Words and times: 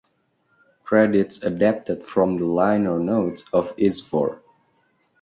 Credits 0.83 1.43
adapted 1.43 2.07
from 2.07 2.37
the 2.37 2.45
liner 2.47 2.97
notes 2.99 3.43
of 3.53 3.75
"Izvor". 3.77 4.39